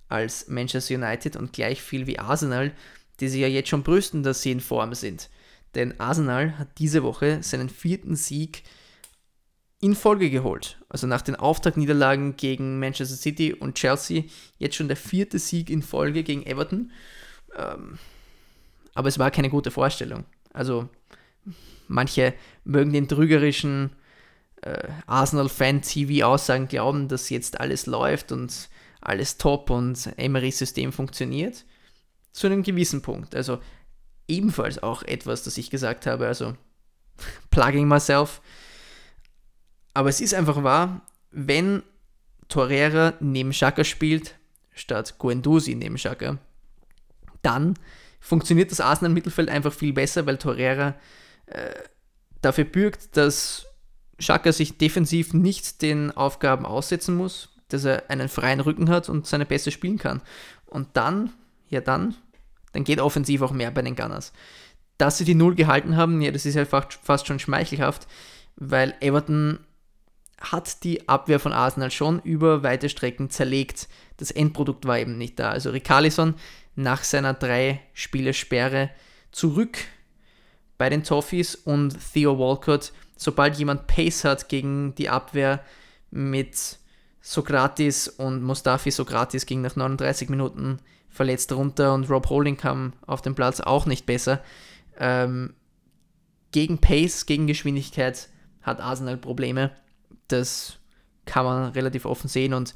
[0.08, 2.72] als Manchester United und gleich viel wie Arsenal,
[3.20, 5.28] die sich ja jetzt schon brüsten, dass sie in Form sind.
[5.74, 8.62] Denn Arsenal hat diese Woche seinen vierten Sieg
[9.80, 10.78] in Folge geholt.
[10.88, 14.24] Also nach den Auftaktniederlagen gegen Manchester City und Chelsea
[14.58, 16.90] jetzt schon der vierte Sieg in Folge gegen Everton.
[17.56, 17.98] Ähm,
[18.94, 20.24] aber es war keine gute Vorstellung.
[20.52, 20.88] Also
[21.86, 23.90] manche mögen den trügerischen
[24.62, 28.68] äh, Arsenal-Fan-TV-Aussagen glauben, dass jetzt alles läuft und
[29.00, 31.64] alles top und Emerys System funktioniert.
[32.32, 33.36] Zu einem gewissen Punkt.
[33.36, 33.60] Also
[34.26, 36.56] ebenfalls auch etwas, das ich gesagt habe, also
[37.50, 38.40] plugging myself.
[39.98, 41.00] Aber es ist einfach wahr,
[41.32, 41.82] wenn
[42.46, 44.36] Torreira neben Xhaka spielt,
[44.72, 46.38] statt Guendouzi neben Xhaka,
[47.42, 47.74] dann
[48.20, 50.94] funktioniert das Arsenal-Mittelfeld einfach viel besser, weil Torreira
[51.46, 51.74] äh,
[52.42, 53.66] dafür bürgt, dass
[54.18, 59.26] Xhaka sich defensiv nicht den Aufgaben aussetzen muss, dass er einen freien Rücken hat und
[59.26, 60.22] seine Pässe spielen kann.
[60.66, 61.32] Und dann,
[61.70, 62.14] ja dann,
[62.72, 64.32] dann geht offensiv auch mehr bei den Gunners.
[64.96, 68.06] Dass sie die Null gehalten haben, ja, das ist ja fast schon schmeichelhaft,
[68.54, 69.58] weil Everton
[70.40, 73.88] hat die Abwehr von Arsenal schon über weite Strecken zerlegt.
[74.16, 75.50] Das Endprodukt war eben nicht da.
[75.50, 76.34] Also Rickarlison
[76.76, 78.90] nach seiner drei Spiele Sperre
[79.32, 79.78] zurück
[80.78, 85.60] bei den Toffees und Theo Walcott, sobald jemand Pace hat gegen die Abwehr
[86.10, 86.78] mit
[87.20, 90.78] Sokratis und Mustafi Sokratis ging nach 39 Minuten
[91.10, 94.40] verletzt runter und Rob Holding kam auf den Platz auch nicht besser.
[94.98, 95.54] Ähm,
[96.52, 98.28] gegen Pace, gegen Geschwindigkeit
[98.62, 99.72] hat Arsenal Probleme.
[100.28, 100.78] Das
[101.24, 102.74] kann man relativ offen sehen und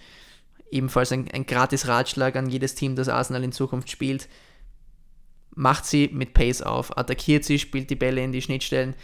[0.70, 4.28] ebenfalls ein, ein gratis Ratschlag an jedes Team, das Arsenal in Zukunft spielt.
[5.54, 8.94] Macht sie mit Pace auf, attackiert sie, spielt die Bälle in die Schnittstellen,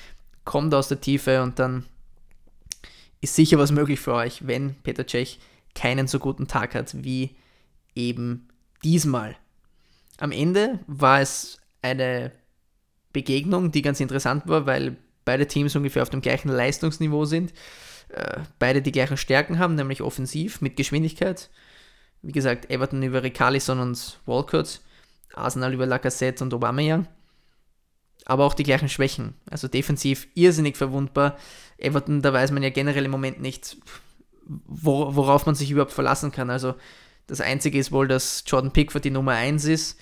[0.44, 1.84] kommt aus der Tiefe und dann
[3.20, 5.38] ist sicher was möglich für euch, wenn Peter Cech
[5.74, 7.36] keinen so guten Tag hat wie
[7.94, 8.48] eben
[8.82, 9.36] diesmal.
[10.18, 12.32] Am Ende war es eine
[13.12, 17.52] Begegnung, die ganz interessant war, weil beide Teams ungefähr auf dem gleichen Leistungsniveau sind.
[18.09, 21.51] Äh, beide die gleichen Stärken haben, nämlich offensiv mit Geschwindigkeit.
[22.23, 24.81] Wie gesagt, Everton über Rickarlison und Walcott,
[25.35, 27.07] Arsenal über Lacazette und Aubameyang.
[28.25, 29.35] Aber auch die gleichen Schwächen.
[29.51, 31.37] Also defensiv irrsinnig verwundbar.
[31.79, 33.77] Everton, da weiß man ja generell im Moment nicht,
[34.47, 36.51] worauf man sich überhaupt verlassen kann.
[36.51, 36.75] Also
[37.27, 40.01] das Einzige ist wohl, dass Jordan Pickford die Nummer 1 ist,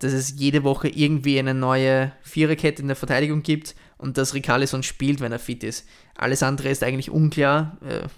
[0.00, 4.82] dass es jede Woche irgendwie eine neue Viererkette in der Verteidigung gibt und dass Rickarlison
[4.82, 5.86] spielt, wenn er fit ist.
[6.16, 8.08] Alles andere ist eigentlich unklar, äh,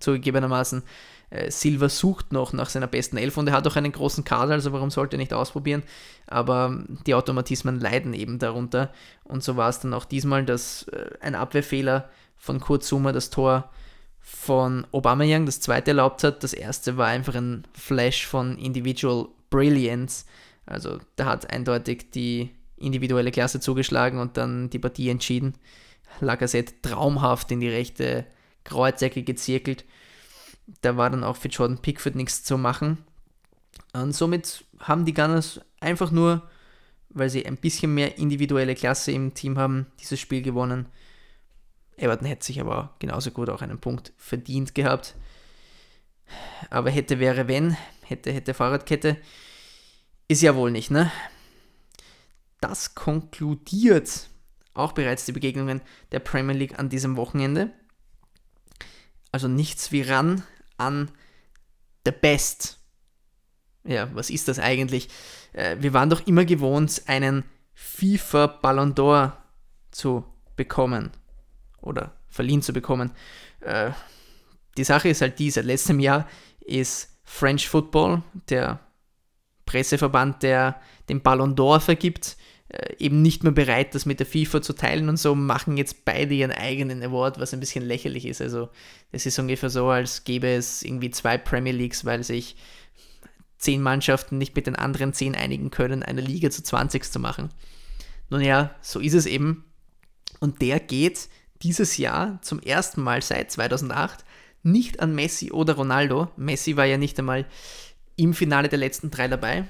[0.00, 0.82] zugegebenermaßen.
[1.30, 4.52] Äh, Silva sucht noch nach seiner besten Elf und er hat auch einen großen Kader,
[4.52, 5.82] also warum sollte er nicht ausprobieren?
[6.26, 8.92] Aber die Automatismen leiden eben darunter
[9.24, 13.30] und so war es dann auch diesmal, dass äh, ein Abwehrfehler von Kurt Zuma das
[13.30, 13.70] Tor
[14.20, 16.44] von Aubameyang das zweite erlaubt hat.
[16.44, 20.24] Das erste war einfach ein Flash von Individual Brilliance.
[20.66, 25.54] Also da hat eindeutig die individuelle Klasse zugeschlagen und dann die Partie entschieden.
[26.20, 28.26] Lacazette traumhaft in die rechte
[28.64, 29.84] Kreuzecke gezirkelt.
[30.80, 32.98] Da war dann auch für Jordan Pickford nichts zu machen.
[33.92, 36.48] Und somit haben die Gunners einfach nur,
[37.10, 40.86] weil sie ein bisschen mehr individuelle Klasse im Team haben, dieses Spiel gewonnen.
[41.96, 45.14] Everton hätte sich aber genauso gut auch einen Punkt verdient gehabt.
[46.70, 49.18] Aber hätte, wäre, wenn, hätte, hätte Fahrradkette.
[50.32, 51.12] Ist ja wohl nicht, ne?
[52.62, 54.30] Das konkludiert
[54.72, 57.70] auch bereits die Begegnungen der Premier League an diesem Wochenende.
[59.30, 60.42] Also nichts wie ran
[60.78, 61.10] an
[62.06, 62.78] the best.
[63.84, 65.10] Ja, was ist das eigentlich?
[65.52, 69.32] Äh, wir waren doch immer gewohnt, einen FIFA Ballon d'Or
[69.90, 70.24] zu
[70.56, 71.10] bekommen
[71.82, 73.10] oder verliehen zu bekommen.
[73.60, 73.90] Äh,
[74.78, 76.26] die Sache ist halt die, seit letztem Jahr
[76.60, 78.80] ist French Football, der
[79.66, 82.36] Presseverband, der den Ballon d'Or vergibt,
[82.68, 86.04] äh, eben nicht mehr bereit, das mit der FIFA zu teilen und so, machen jetzt
[86.04, 88.40] beide ihren eigenen Award, was ein bisschen lächerlich ist.
[88.40, 88.70] Also
[89.10, 92.56] es ist ungefähr so, als gäbe es irgendwie zwei Premier Leagues, weil sich
[93.58, 97.50] zehn Mannschaften nicht mit den anderen zehn einigen können, eine Liga zu 20 zu machen.
[98.30, 99.64] Nun ja, so ist es eben.
[100.40, 101.28] Und der geht
[101.62, 104.24] dieses Jahr zum ersten Mal seit 2008
[104.62, 106.28] nicht an Messi oder Ronaldo.
[106.36, 107.46] Messi war ja nicht einmal
[108.16, 109.66] im Finale der letzten drei dabei.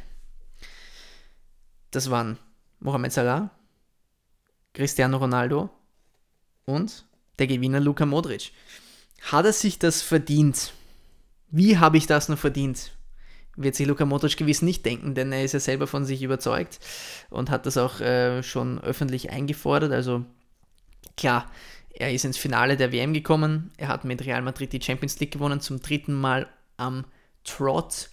[1.91, 2.39] Das waren
[2.81, 3.51] Mohamed Salah,
[4.75, 5.71] Cristiano Ronaldo
[6.65, 7.05] und
[7.39, 8.53] der Gewinner Luka Modric.
[9.31, 10.73] Hat er sich das verdient?
[11.51, 12.93] Wie habe ich das nur verdient?
[13.57, 16.81] Wird sich Luka Modric gewiss nicht denken, denn er ist ja selber von sich überzeugt
[17.29, 19.93] und hat das auch äh, schon öffentlich eingefordert.
[19.93, 20.25] Also
[21.17, 21.51] klar,
[21.91, 23.71] er ist ins Finale der WM gekommen.
[23.77, 27.05] Er hat mit Real Madrid die Champions League gewonnen, zum dritten Mal am
[27.45, 28.09] Trot.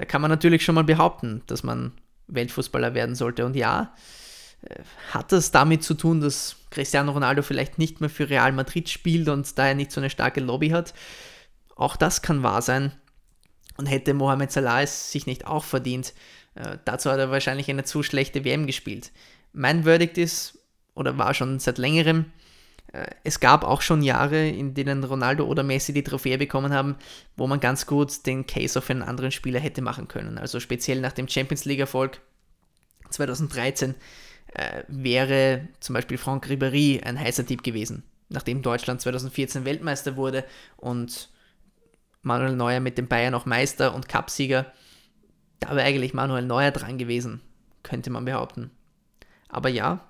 [0.00, 1.92] Da kann man natürlich schon mal behaupten, dass man
[2.28, 3.44] Weltfußballer werden sollte.
[3.44, 3.94] Und ja,
[4.62, 4.76] äh,
[5.10, 9.28] hat das damit zu tun, dass Cristiano Ronaldo vielleicht nicht mehr für Real Madrid spielt
[9.28, 10.94] und daher nicht so eine starke Lobby hat?
[11.76, 12.92] Auch das kann wahr sein.
[13.76, 16.14] Und hätte Mohamed Salah es sich nicht auch verdient,
[16.54, 19.12] äh, dazu hat er wahrscheinlich eine zu schlechte WM gespielt.
[19.52, 20.60] Mein Verdict ist,
[20.94, 22.32] oder war schon seit längerem,
[23.22, 26.96] es gab auch schon Jahre, in denen Ronaldo oder Messi die Trophäe bekommen haben,
[27.36, 30.38] wo man ganz gut den Case auf einen anderen Spieler hätte machen können.
[30.38, 32.20] Also speziell nach dem Champions League-Erfolg
[33.10, 33.94] 2013
[34.54, 40.44] äh, wäre zum Beispiel Franck Ribéry ein heißer Tipp gewesen, nachdem Deutschland 2014 Weltmeister wurde
[40.76, 41.28] und
[42.22, 44.66] Manuel Neuer mit den Bayern auch Meister und Cupsieger.
[45.60, 47.40] Da wäre eigentlich Manuel Neuer dran gewesen,
[47.82, 48.70] könnte man behaupten.
[49.48, 50.08] Aber ja,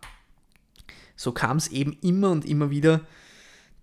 [1.21, 3.03] so kam es eben immer und immer wieder,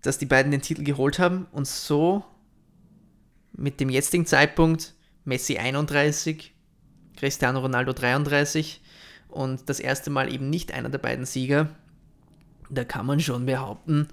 [0.02, 2.24] dass die beiden den Titel geholt haben und so
[3.52, 6.52] mit dem jetzigen Zeitpunkt Messi 31,
[7.16, 8.80] Cristiano Ronaldo 33
[9.28, 11.68] und das erste Mal eben nicht einer der beiden Sieger,
[12.70, 14.08] da kann man schon behaupten,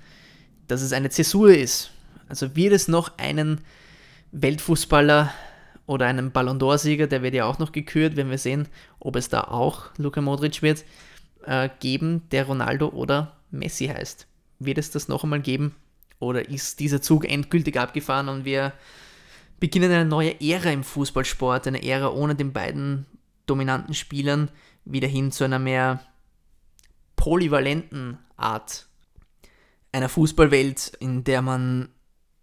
[0.68, 1.90] dass es eine Zäsur ist.
[2.30, 3.62] Also wird es noch einen
[4.34, 5.34] Weltfußballer
[5.88, 8.68] oder einen Ballon d'Or-Sieger, der wird ja auch noch gekürt, wenn wir sehen,
[9.00, 10.86] ob es da auch Luka Modric wird,
[11.46, 14.28] äh, geben, der Ronaldo oder Messi heißt.
[14.60, 15.76] Wird es das noch einmal geben?
[16.20, 18.74] Oder ist dieser Zug endgültig abgefahren und wir
[19.60, 23.06] beginnen eine neue Ära im Fußballsport, eine Ära ohne den beiden
[23.46, 24.50] dominanten Spielern,
[24.86, 26.02] wieder hin zu einer mehr
[27.16, 28.88] polyvalenten Art
[29.92, 31.90] einer Fußballwelt, in der man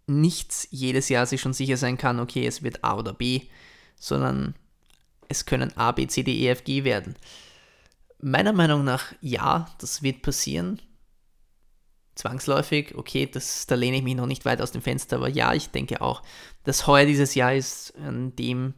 [0.07, 3.41] nicht jedes Jahr sich schon sicher sein kann, okay, es wird A oder B,
[3.95, 4.55] sondern
[5.29, 7.15] es können A, B, C, D, E, F, G werden.
[8.25, 10.81] Meiner Meinung nach, ja, das wird passieren.
[12.15, 15.53] Zwangsläufig, okay, das, da lehne ich mich noch nicht weit aus dem Fenster, aber ja,
[15.53, 16.23] ich denke auch,
[16.63, 18.75] dass heuer dieses Jahr ist, an dem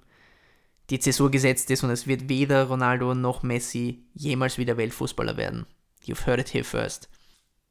[0.89, 5.67] die Zäsur gesetzt ist und es wird weder Ronaldo noch Messi jemals wieder Weltfußballer werden.
[6.03, 7.07] You've heard it here first.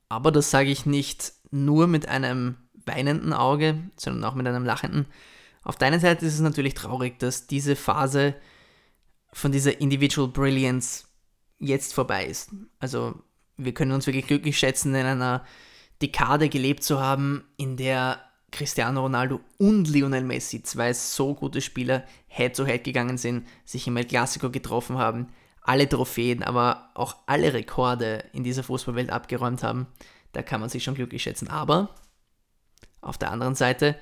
[0.09, 2.57] Aber das sage ich nicht nur mit einem
[2.87, 5.07] weinenden Auge, sondern auch mit einem lachenden.
[5.65, 8.37] Auf der einen Seite ist es natürlich traurig, dass diese Phase
[9.33, 11.07] von dieser Individual Brilliance
[11.67, 12.51] jetzt vorbei ist.
[12.79, 13.15] Also
[13.57, 15.45] wir können uns wirklich glücklich schätzen, in einer
[16.03, 22.05] Dekade gelebt zu haben, in der Cristiano Ronaldo und Lionel Messi, zwei so gute Spieler,
[22.29, 25.29] Head-to-Head -head gegangen sind, sich im El Clasico getroffen haben,
[25.61, 29.87] alle Trophäen, aber auch alle Rekorde in dieser Fußballwelt abgeräumt haben.
[30.33, 31.49] Da kann man sich schon glücklich schätzen.
[31.49, 31.95] Aber
[33.01, 33.97] auf der anderen Seite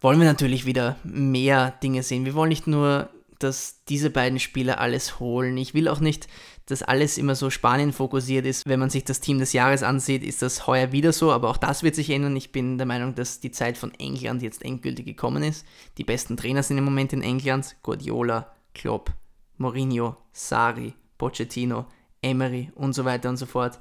[0.00, 2.24] wollen wir natürlich wieder mehr Dinge sehen.
[2.24, 5.56] Wir wollen nicht nur, dass diese beiden Spieler alles holen.
[5.56, 6.28] Ich will auch nicht,
[6.66, 8.66] dass alles immer so Spanien fokussiert ist.
[8.66, 11.56] Wenn man sich das Team des Jahres ansieht, ist das heuer wieder so, aber auch
[11.56, 12.36] das wird sich ändern.
[12.36, 15.66] Ich bin der Meinung, dass die Zeit von England jetzt endgültig gekommen ist.
[15.98, 17.76] Die besten Trainer sind im Moment in England.
[17.82, 19.12] Guardiola, Klopp,
[19.58, 21.86] Mourinho, Sari, Pochettino,
[22.22, 23.78] Emery und so weiter und so fort.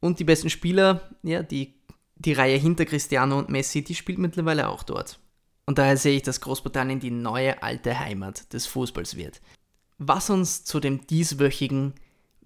[0.00, 1.76] Und die besten Spieler, ja, die
[2.16, 5.18] die Reihe hinter Cristiano und Messi, die spielt mittlerweile auch dort.
[5.66, 9.40] Und daher sehe ich, dass Großbritannien die neue alte Heimat des Fußballs wird.
[9.98, 11.94] Was uns zu dem dieswöchigen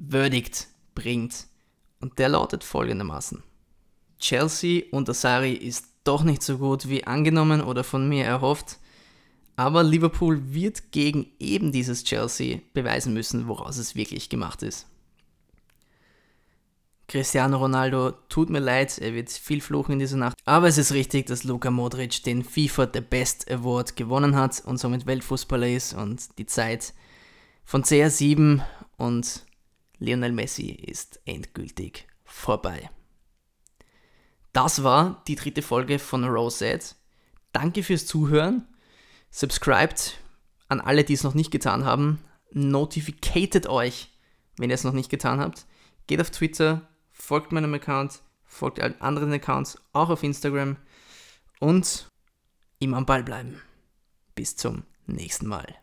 [0.08, 1.46] Verdict bringt.
[2.00, 3.42] Und der lautet folgendermaßen.
[4.18, 8.78] Chelsea unter Sari ist doch nicht so gut wie angenommen oder von mir erhofft.
[9.56, 14.86] Aber Liverpool wird gegen eben dieses Chelsea beweisen müssen, woraus es wirklich gemacht ist.
[17.10, 20.36] Cristiano Ronaldo, tut mir leid, er wird viel fluchen in dieser Nacht.
[20.44, 24.78] Aber es ist richtig, dass Luka Modric den FIFA The Best Award gewonnen hat und
[24.78, 26.94] somit Weltfußballer ist und die Zeit
[27.64, 28.62] von CR7
[28.96, 29.44] und
[29.98, 32.88] Lionel Messi ist endgültig vorbei.
[34.52, 36.94] Das war die dritte Folge von Rosette.
[37.52, 38.68] Danke fürs Zuhören.
[39.32, 40.16] Subscribed
[40.68, 42.20] an alle, die es noch nicht getan haben.
[42.52, 44.10] Notificated euch,
[44.58, 45.66] wenn ihr es noch nicht getan habt.
[46.06, 46.88] Geht auf Twitter,
[47.30, 50.76] folgt meinem Account, folgt allen anderen Accounts, auch auf Instagram
[51.60, 52.08] und
[52.80, 53.62] immer am Ball bleiben.
[54.34, 55.76] Bis zum nächsten Mal.